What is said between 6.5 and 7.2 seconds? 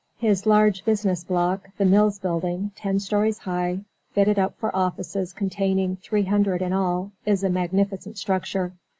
in all,